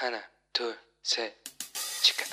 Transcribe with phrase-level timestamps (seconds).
[0.00, 0.20] 하나,
[0.52, 1.34] 둘, 셋,
[2.02, 2.24] 치카.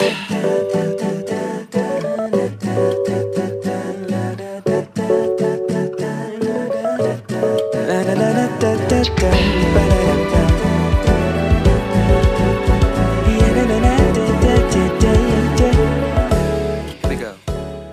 [17.02, 17.34] Here we go.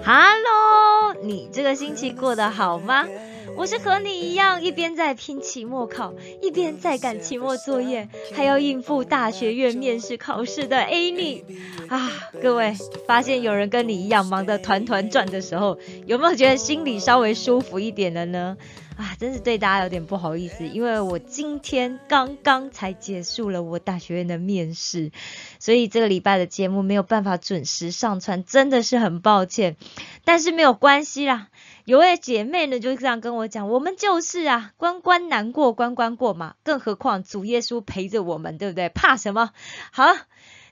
[0.05, 3.07] Hello，你这个星期过得好吗？
[3.58, 11.44] 我是和你一样，一边在拼期末考，一边在赶期末作业，还要应付大学院面试考试的 Annie
[11.88, 12.12] 啊！
[12.41, 12.76] 各位，
[13.08, 18.58] 发现有人跟你一样忙得团团转的时候，有没有觉得心里稍微舒服一点了呢？
[18.98, 25.12] 啊，真是对大家有点不好意思，因为我今天刚刚才结束了我大学院的面试，
[25.60, 29.76] 所以这个礼拜的节目没有办法准时上传，真的是很抱歉。
[30.24, 31.49] 但是没有关系啦，
[31.85, 38.89] 有位姐妹呢就这样跟我讲，我们就是啊，关关难过关关过嘛，更何况主耶稣陪着我们，对不对？
[38.89, 39.52] 怕什么？
[39.91, 40.05] 好。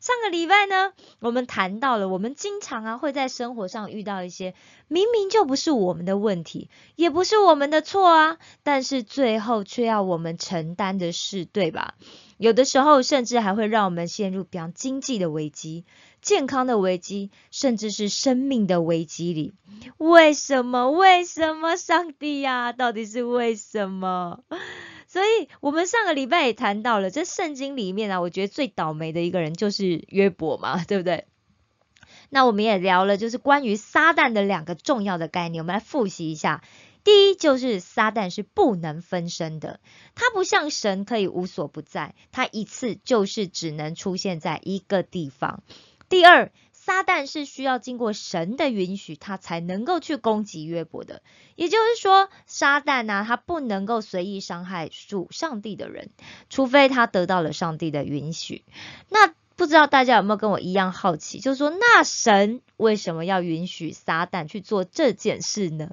[0.04, 4.54] 上个礼拜呢，我们谈到了，我们经常啊会在生活上遇到一些
[4.90, 11.93] 明明就不是我们的问题，也不是我们的错啊，但是最后却要我们承担的事，对吧？
[12.35, 15.85] 有的时候甚至还会让我们陷入比较经济的危机、
[16.24, 19.54] 健康的危机，甚至是生命的危机里。
[19.98, 20.90] 为什么？
[20.90, 21.76] 为什么？
[21.76, 24.40] 上帝呀，到底是为什么？
[25.07, 31.27] 所以，我们上个礼拜也谈到了，这圣经里面啊，我觉得最倒霉的一个人就是约伯嘛，对不对？
[32.29, 36.63] 那我们也聊了，就是关于撒旦的两个重要的概念，我们来复习一下。
[37.04, 39.82] 第一，就是撒旦是不能分身的，
[40.16, 45.63] 他不像神可以无所不在，他一次就是只能出现在一个地方。
[46.14, 51.24] 第二，撒旦是需要经过神的允许，他才能够去攻击约伯的。
[51.56, 56.12] 也就是说，撒旦呢，他不能够随意伤害属上帝的人，
[56.52, 58.64] 除非他得到了上帝的允许。
[59.10, 65.90] 那不知道大家有没有跟我一样好奇，就是说，那神为什么要允许撒旦去做这件事呢？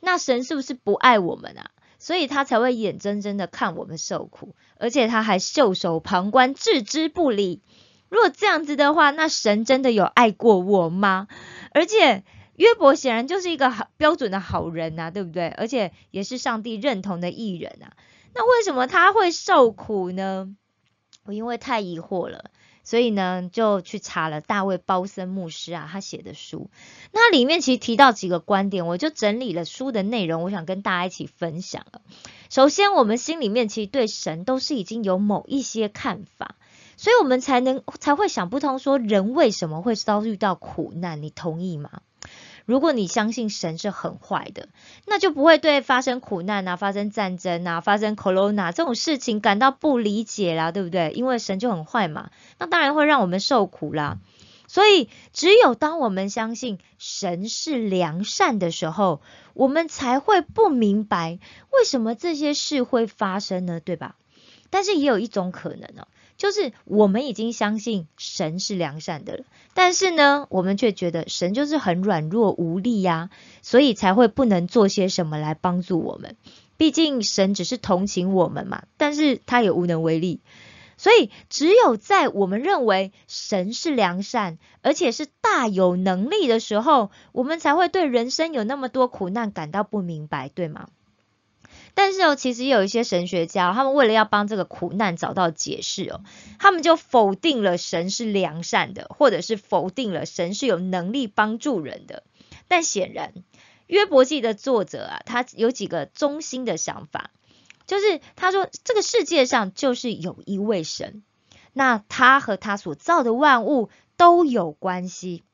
[0.00, 1.70] 那神是不是不爱我们啊？
[2.00, 7.62] 所以他才会眼睁睁的看我们受苦，而且他还袖手旁观，置之不理。
[8.08, 11.28] 如果这样子的话，那神真的有爱过我吗？
[11.72, 12.24] 而且
[12.56, 15.48] 约伯显然就是一个好标准的好人呐，对不对？
[15.48, 17.92] 而且也是上帝认同的艺人啊。
[18.34, 20.54] 那为什么他会受苦呢？
[21.24, 22.50] 我因为太疑惑了。
[22.84, 26.70] 所以呢，就去查了大卫包森牧师啊，他写的书。
[27.10, 32.00] 那里面其实提到几个观点，我就整理了书的内容，我想跟大家一起分享了。
[32.48, 36.54] 首先，我们心里面其实对神都是已经有某一些看法，
[36.96, 41.22] 所以我们才能才会想不通，说人为什么会遭遇到苦难？
[41.22, 42.02] 你同意吗？
[42.64, 44.68] 如果你相信神是很坏的，
[45.06, 51.12] 那就不会对发生苦难啊、发生战争啊、发生 corona 这种事情感到不理解啦，对不对？
[51.14, 54.18] 因为神就很坏嘛，那当然会让我们受苦啦。
[54.66, 59.20] 所以，只有当我们相信神是良善的时候，
[59.54, 61.38] 我们才会不明白
[61.70, 63.78] 为什么这些事会发生呢？
[63.78, 64.16] 对吧？
[64.70, 66.08] 但是也有一种可能哦。
[66.36, 73.30] 就是我们已经相信神是良善的了，但是呢，我们却觉得神就是很软弱无力呀，
[73.62, 76.36] 所以才会不能做些什么来帮助我们。
[76.76, 80.40] 毕竟神只是同情我们嘛，但是他也无能为力。
[80.98, 90.88] 所以只有在我们认为神是良善，而且是大有能力的时候，我们才会对人生有那么多苦难感到不明白，对吗？
[91.98, 96.20] 但是哦，其实有一些神学家，他们为了要帮这个苦难找到解释哦，
[96.58, 102.22] 他们就否定了神是良善的，或者是否定了神是有能力帮助人的。
[102.68, 103.32] 但显然，
[103.86, 107.30] 约伯记的作者啊，他有几个中心的想法，
[107.86, 111.22] 就是他说这个世界上就是有一位神，
[111.72, 115.44] 那他和他所造的万物都有关系。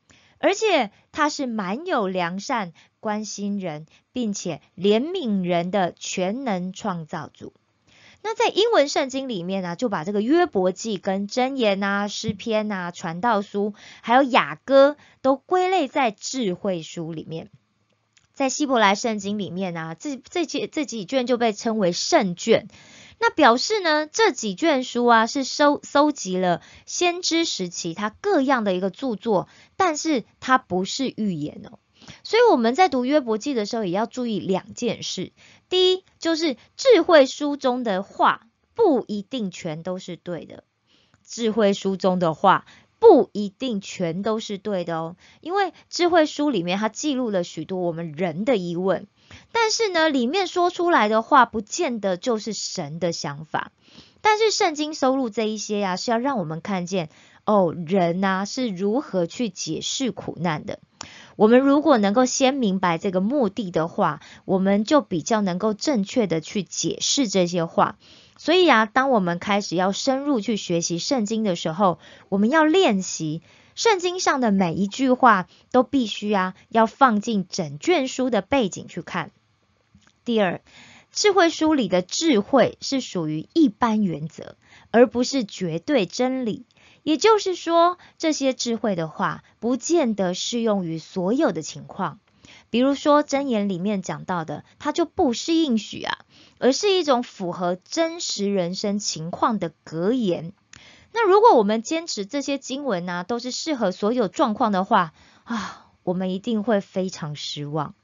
[0.42, 7.54] 而且他是蛮有良善、关心人，并且怜悯人的全能创造主。
[8.22, 17.48] 那在英文圣经里面呢，就把这个约伯记跟箴言啊、诗篇啊、传道书，还有雅歌，都归类在智慧书里面。
[18.32, 22.66] 在希伯来圣经里面呢，这这几这几卷就被称为圣卷。
[23.24, 29.46] 那表示呢，这几卷书啊是收收集了先知时期他各样的一个著作，
[29.76, 31.78] 但是它不是预言哦。
[32.24, 35.30] 所以我们在读约伯记的时候，也要注意两件事。
[35.68, 40.64] 第一，就是智慧书中的话不一定全都是对的，
[41.24, 42.66] 智慧书中的话
[42.98, 49.06] 不一定全都是对的哦，因为智慧书里面它记录了许多我们人的疑问。
[49.52, 53.72] 但是呢，里面说出来的话，不见得就是神的想法。
[54.20, 57.08] 但是圣经收录这一些呀，是要让我们看见
[57.44, 60.78] 哦，人呐是如何去解释苦难的。
[61.34, 67.96] 我们如果能够先明白这个目的的话，我们就比较能够正确的去解释这些话。
[68.36, 73.42] 所以啊，当我们开始要深入去学习圣经的时候，我们要练习
[73.74, 79.30] 圣经上的每一句话，都必须啊要放进整卷书的背景去看。
[80.24, 80.60] 第二，
[81.10, 84.56] 智慧书里的智慧是属于一般原则，
[84.90, 86.64] 而不是绝对真理。
[87.02, 92.20] 也就是说，这些智慧的话，不见得适用于所有的情况。
[92.70, 96.18] 比如说箴言里面讲到的，它就不是应许啊，
[96.58, 100.52] 而是一种符合真实人生情况的格言。
[101.12, 105.12] 那如果我们坚持这些经文呢，都是适合所有状况的话
[105.44, 107.94] 啊，我们一定会非常失望。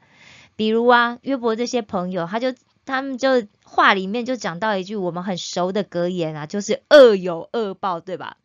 [0.56, 8.36] 比如啊，约伯这些朋友，他就他们就话里面就讲到一句我们很熟的格言啊，就是恶有恶报，对吧？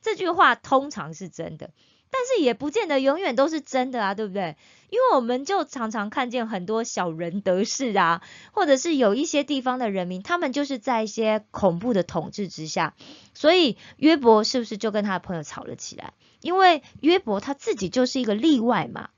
[0.00, 1.70] 这句话通常是真的，
[2.16, 4.56] 但是也不见得永远都是真的啊，对不对？
[4.88, 8.22] 因为我们就常常看见很多小人得势啊，
[8.52, 12.94] 或者是有一些地方的人民，他们就是在一些恐怖的统治之下，
[13.34, 16.12] 所以约伯是不是就跟他的朋友吵了起来？
[16.40, 19.10] 因为约伯他自己就是一个例外嘛，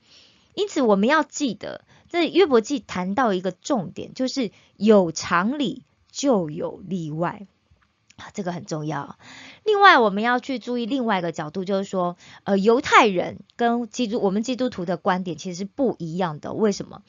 [0.55, 7.47] 因此我们要记得，这约伯记谈到一个重点，就是有常理就有例外。
[8.17, 9.19] 啊，这个很重要。
[9.65, 16.55] 另外，我们要去注意另外一个角度，就是说，呃，犹太人跟基督我们基督徒的观点其实是不一样的。
[16.55, 17.03] 为什么？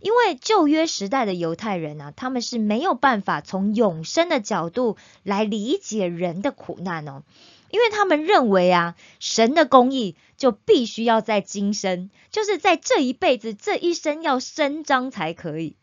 [0.00, 7.22] 因为旧约时代的犹太人呢，他们是没有办法从永生的角度来理解人的苦难哦，
[7.70, 15.76] 因为他们认为啊，神的公义就必须要在今生，就是在这一辈子这一生要伸张才可以。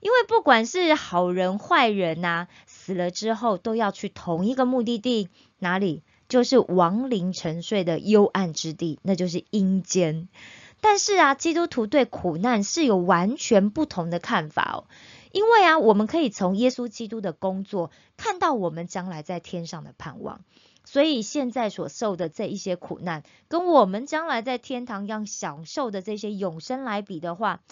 [0.00, 2.48] 因为不管是好人坏人呐。
[2.84, 6.02] 死了之后都要去同一个目的地，哪里？
[6.28, 10.28] 就是亡灵沉睡的幽暗之地，那就是阴间。
[10.82, 14.84] 但是啊，基督徒对苦难是有完全不同的看法哦。
[15.32, 20.42] 因为啊，我们可以从耶稣基督的工作看到我们将来在天上的盼望。
[20.84, 27.62] 所以现在所受的这一些苦难，跟我们将来在天堂要享受的这些永生来比的话，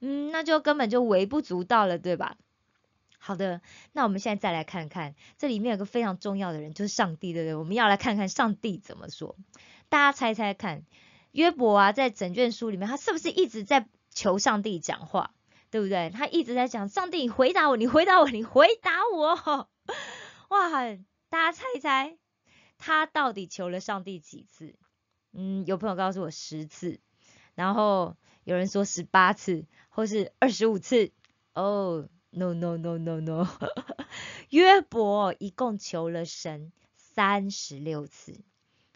[0.00, 2.36] 嗯，那就根本就微不足道了，对吧？
[3.20, 3.60] 好的，
[3.92, 7.54] 那我们现在再来看看，这里面有个非常重要的人，就是上帝，对不对？
[7.56, 9.36] 我们要来看看上帝怎么说。
[9.88, 10.84] 大家猜猜看，
[11.32, 15.34] 约伯啊，在整卷书里面，他是不是一直在求上帝讲话，
[15.70, 16.10] 对不对？
[16.10, 19.68] 他一直在讲，上帝，你回答我，你回答我，你回答我。
[20.48, 20.70] 哇，
[21.28, 22.16] 大家猜一猜，
[22.78, 24.76] 他到底求了上帝几次？
[25.32, 27.00] 嗯，有朋友告诉我十次，
[27.54, 31.10] 然后有人说十八次，或是二十五次。
[31.52, 32.08] 哦。
[32.38, 33.48] No no no no no，
[34.50, 38.40] 约伯一共求了神三十六次，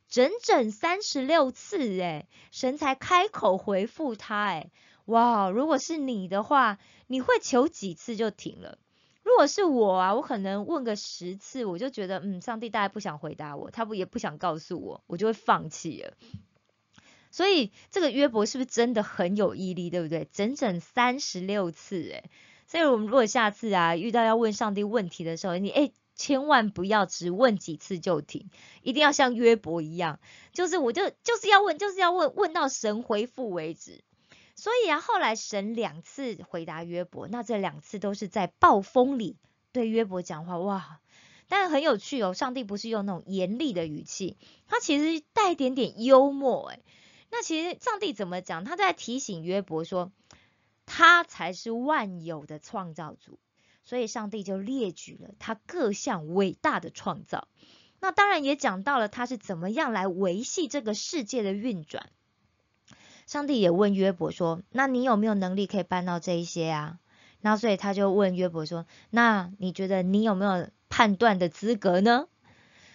[0.08, 4.70] 整整三十六次哎，神才开口回复他哎，
[5.06, 5.50] 哇！
[5.50, 6.78] 如果是你的话，
[7.08, 8.78] 你会求几次就停了？
[9.24, 16.14] 如果是我啊，我可能问个十次，我就觉得嗯，上帝大概不想回答我，他不也不想告诉我，我就会放弃了。
[17.32, 20.28] 所以这个约伯是不是真的很有毅力，对不对？
[20.30, 22.30] 整整三十六次哎。
[22.72, 28.48] 所以，我们如果下次啊遇到要问上帝问题的时候，你哎千万不要只问几次就停，
[28.80, 30.20] 一定要像约伯一样，
[30.54, 34.02] 就是我就就是要问，就是要问，问到神回复为止。
[34.54, 39.36] 所以啊，后来神两次回答约伯，那这两次都是在暴风里
[39.72, 41.00] 对约伯讲话，哇！
[41.48, 46.80] 但是很有趣哦，上帝不是用那种严厉的语气，他其实带一点点幽默，哎，
[47.30, 48.64] 那其实上帝怎么讲？
[48.64, 50.10] 他在提醒约伯说。
[50.94, 53.38] 他才是万有的创造主，
[53.82, 57.48] 所以上帝就列举了他各项伟大的创造。
[57.98, 62.10] 那当然也讲到了他是怎么样来维系这个世界的运转。
[63.26, 66.98] 上帝也问约伯说：“那你有没有能力可以办到这一些啊？”
[67.40, 72.26] 那所以他就问约伯说：“那你觉得你有没有判断的资格呢？”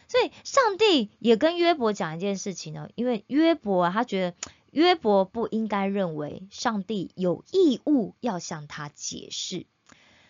[0.07, 4.37] 所以上帝也跟约伯讲一件事情呢，因为约伯啊，他觉得。
[4.71, 9.65] 约伯不应该认为上帝有义务要向他解释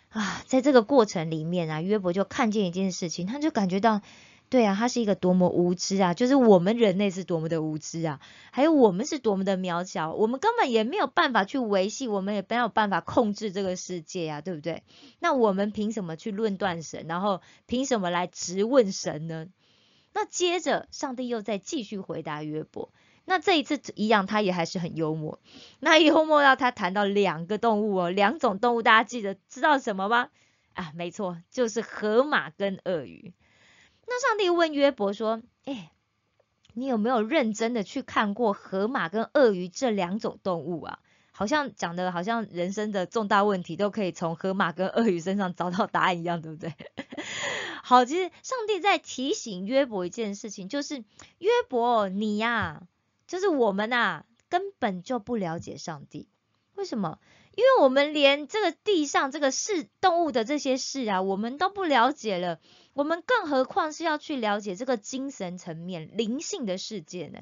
[0.10, 4.02] 啊，在这个过程里面啊，约伯就看见一件事情，他就感觉到，
[4.50, 14.84] 对啊，他是一个多么无知啊，就是我们人类是多么的无知啊，还有我们是多么的渺小，我们根本也没有办法去维系，我们也没有办法控制这个世界呀，对不对？
[15.20, 19.48] 那我们凭什么去论断神，然后凭什么来质问神呢？
[20.14, 22.92] 那接着上帝又在继续回答约伯。
[23.30, 25.42] 那这一次一样，他也还是很幽默。
[25.82, 30.30] 那幽默到他谈到两个动物哦，两种动物，大家记得知道什么吗？
[30.74, 33.34] 啊，没错，就是河马跟鳄鱼。
[34.08, 35.92] 那上帝问约伯说：“哎，
[36.74, 41.00] 你有没有认真的去看过河马跟鳄鱼这两种动物啊？
[41.34, 46.74] 好像讲的好像人生的重大问题都可以从河马跟鳄鱼身上找到答案一样，对不对？
[47.84, 51.04] 好，其实上帝在提醒约伯一件事情，就是
[51.40, 52.84] 约伯你呀，
[53.28, 56.28] 就是我们呐，根本就不了解上帝。
[56.74, 57.20] 为什么？
[57.56, 62.60] 因为我们连这个地上这个事动物的这些事啊，我们都不了解了。
[62.94, 67.40] 我们更何况是要去了解这个精神层面、灵性的世界呢？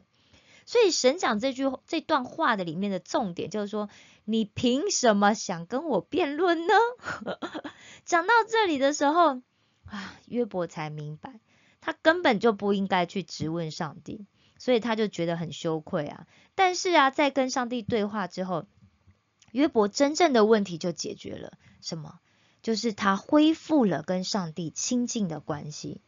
[0.65, 3.89] 所以神讲这句这段话的里面的重点就是说，
[4.23, 6.73] 你凭什么想跟我辩论呢？
[8.05, 9.41] 讲到这里的时候
[9.85, 11.39] 啊，约伯才明白，
[11.81, 14.25] 他根本就不应该去质问上帝，
[14.57, 16.27] 所以他就觉得很羞愧啊。
[16.55, 18.65] 但是啊，在跟上帝对话之后。
[19.51, 22.19] 约伯真正的问题就解决了，什么？
[22.61, 26.01] 就是他恢复了跟上帝亲近的关系。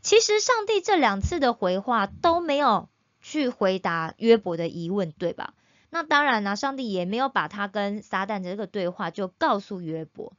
[0.00, 2.88] 其实上帝这两次的回话都没有
[3.20, 5.52] 去回答约伯的疑问，对吧？
[5.90, 10.32] 那当然呢，上帝也没有把他跟撒旦的这个对话就告诉约伯，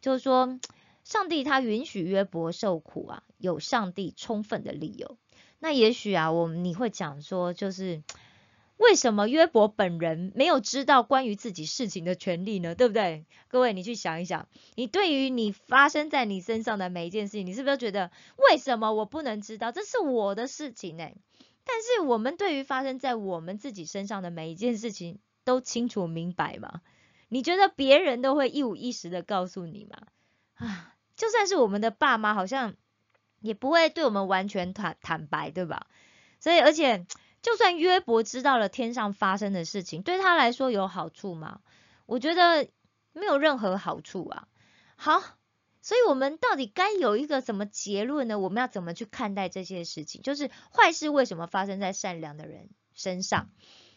[0.00, 0.60] 就是说，
[1.02, 5.18] 上帝他允许约伯受苦啊，有上帝充分的理由。
[5.62, 8.02] 那也许啊，我你会讲说，就是。
[8.78, 12.74] 为什么约伯本人没有知道关于自己事情的权利呢？
[12.74, 13.26] 对不对？
[13.46, 19.70] 各位，你去想一想，你对于你发生在你身上的每一件事情，你是不是觉得为什么我不能知道？
[19.70, 21.08] 这是我的事情呢？
[21.62, 26.80] 但是我们对于发生在我们自己身上的每一件事情都清楚明白吗？
[27.28, 29.98] 你觉得别人都会一五一十的告诉你吗？
[30.54, 32.74] 啊，就算是我们的爸妈，好像
[33.42, 35.86] 也不会对我们完全坦坦白，对吧？
[36.40, 37.06] 所以，而且。
[37.42, 41.58] 就算约伯知道了天上发生的事情，对他来说有好处吗？
[42.06, 42.68] 我觉得
[43.12, 44.46] 没有任何好处啊。
[44.94, 45.20] 好，
[45.80, 48.38] 所以我们到底该有一个什么结论呢？
[48.38, 50.22] 我们要怎么去看待这些事情？
[50.22, 53.50] 就是坏事为什么发生在善良的人身上？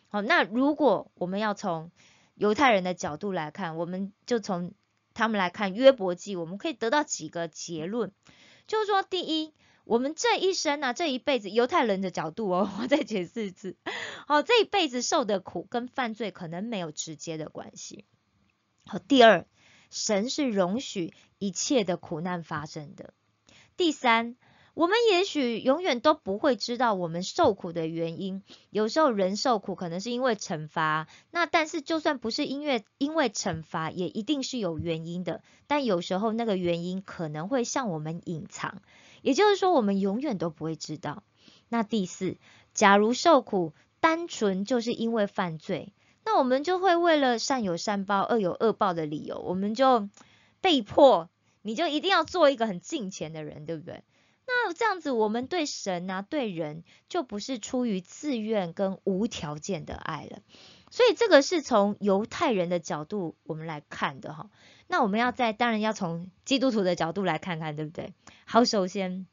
[0.08, 1.92] 好，那如果我们要从
[2.34, 4.74] 犹太人的角度来看，我们就从
[5.14, 8.12] 他们来看约伯记，我们可以得到几个结论，
[8.68, 9.54] 就是说，第一。
[9.84, 13.76] 我们这一生呢，这一辈子，犹太人的角度哦， 我再解释一次。
[14.28, 18.04] 哦，这一辈子受的苦跟犯罪可能没有直接的关系。
[18.88, 19.46] 好，第二，
[19.92, 23.14] 神是容许一切的苦难发生的。
[23.78, 24.36] 第三，
[24.75, 28.44] 我们也许永远都不会知道我们受苦的原因。
[28.70, 35.41] 有时候人受苦可能是因为惩罚，那但是就算不是因为因为惩罚，也一定是有原因的。
[35.65, 38.82] 但有时候那个原因可能会向我们隐藏。
[39.22, 41.24] 也就是说，我们永远都不会知道。
[41.70, 42.36] 那第四，
[42.74, 45.94] 假如受苦单纯就是因为犯罪，
[46.25, 50.10] 那我们就会为了善有善报、恶有恶报的理由，我们就
[50.60, 51.29] 被迫，
[51.62, 54.03] 你就一定要做一个很敬虔的人，对不对？
[54.48, 60.40] 那这样子，我们对神啊、对人，就不是出于自愿跟无条件的爱了。
[60.92, 64.50] 所以这个是从犹太人的角度我们来看的哈。
[64.88, 68.14] 那我们要在当然要从基督徒的角度来看看，对不对？
[68.46, 69.25] 好，首先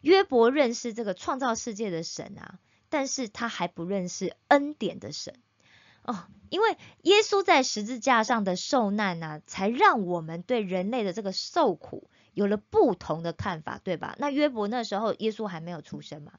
[0.00, 5.34] 约伯认识这个创造世界的神啊，但是他还不认识恩典的神
[6.02, 14.16] 哦，因为耶稣在十字架上的受难呢，才让我们对人类的这个受苦有了不同的看法，对吧？
[14.18, 16.32] 那约伯那时候耶稣还没有出生嘛？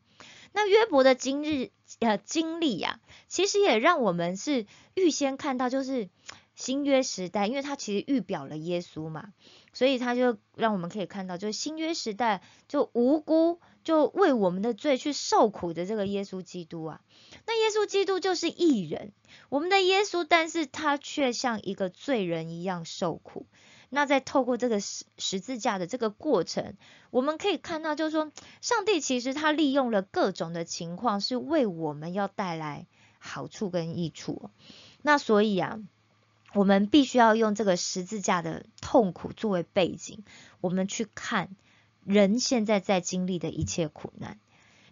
[0.52, 6.10] 那约伯的今日呃经历呀，其实也让我们是预先看到，就是。
[6.54, 9.34] 新约时代，因为他其实预表了耶稣嘛，
[9.74, 17.02] 所以他就让我们可以看到，就是新约时代就无辜就为我们的罪去受苦的这个耶稣基督啊。
[17.48, 19.12] 那耶稣基督就是义人，
[19.50, 23.48] 我们的耶稣，但是他却像一个罪人一样受苦。
[23.92, 26.74] 那在透过这个十十字架的这个过程，
[27.12, 32.88] 我们可以看到，就是说，上帝其实他利用了各种的情况，是为我们要带来
[33.20, 34.50] 好处跟益处。
[35.04, 35.80] 那所以啊。
[36.54, 40.26] 我们必须要用这个十字架的痛苦作为背景，
[40.60, 41.56] 我们去看
[42.04, 44.38] 人现在在经历的一切苦难。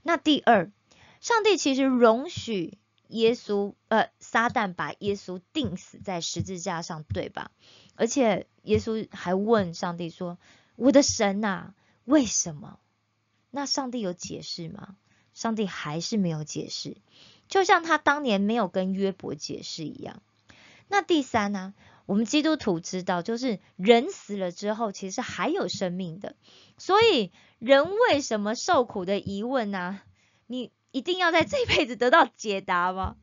[0.01, 0.71] 那第二，
[1.19, 2.77] 上帝其实容许
[3.09, 7.51] 耶稣，呃，撒旦把耶稣钉死在十字架上，对吧？
[7.99, 10.37] 而且耶稣还问上帝说
[10.77, 11.73] ：“我的神呐，
[12.05, 12.79] 为什么？”
[13.51, 14.95] 那上帝有解释吗？
[15.33, 16.95] 上帝还是没有解释，
[17.49, 20.21] 就像他当年没有跟约伯解释一样。
[20.87, 21.73] 那第三呢？
[22.05, 26.35] 我们基督徒知道，就是人死了之后，其实还有生命的。
[26.77, 29.99] 所以，人为什么受苦的疑问呢？
[30.47, 33.17] 你一定要在这辈子得到解答吗？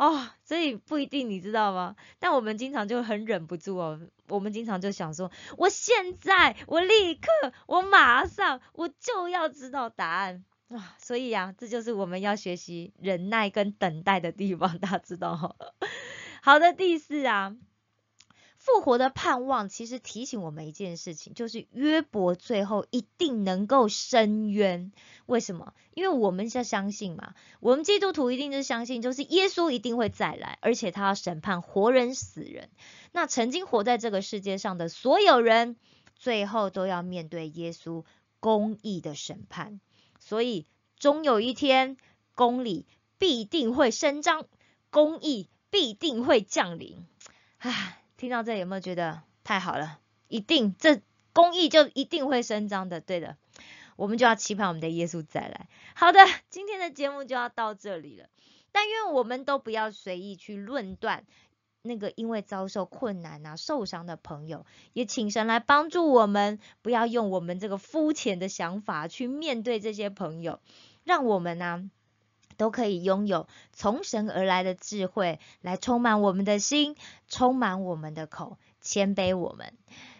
[0.00, 1.94] 哦，所以不一定，你知道吗？
[2.18, 10.96] 但我们经常就很忍不住哦，我们经常就想说，我现在，我立刻，我马上，我就要知道答案啊！
[10.96, 15.54] 所以呀，这就是我们要学习忍耐跟等待的地方，大家知道哈。
[16.40, 17.54] 好的，第四啊。
[18.60, 24.92] 复活的盼望其实提醒我们一件事情，就是约伯最后一定能够伸冤。
[25.24, 25.72] 为什么？
[25.94, 32.68] 因为我们是相信嘛，我们基督徒一定是相信，就是耶稣一定会再来，而且他要审判活人死人。
[33.12, 35.76] 那曾经活在这个世界上的所有人，
[36.14, 38.04] 最后都要面对耶稣
[38.40, 39.80] 公义的审判。
[40.18, 40.66] 所以，
[40.98, 41.96] 终有一天，
[42.34, 42.84] 公理
[43.16, 44.44] 必定会伸张，
[44.90, 47.06] 公义必定会降临。
[47.56, 47.96] 唉。
[48.20, 49.98] 听到这里有没有觉得太好了？
[50.28, 51.00] 一定这
[51.32, 53.38] 公益就一定会伸张的，对的。
[53.96, 55.68] 我们就要期盼我们的耶稣再来。
[55.94, 56.18] 好的，
[56.50, 58.26] 今天的节目就要到这里了。
[58.72, 61.24] 但愿我们都不要随意去论断
[61.80, 70.60] 那个因为遭受困难啊受伤的朋友，也请神来帮助我们，不要用我们这个肤浅的想法去面对这些朋友，
[71.04, 71.90] 让我们呢。
[72.60, 76.94] 都可以拥有从神而来的智慧，来充满我们的心，
[77.26, 79.72] 充满我们的口，谦卑我们。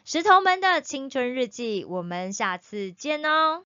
[0.07, 3.59] 石头们的青春日记，我们下次见哦。